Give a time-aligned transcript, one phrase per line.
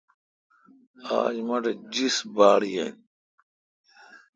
[1.19, 2.93] آج مٹھ جیس باڑ یین۔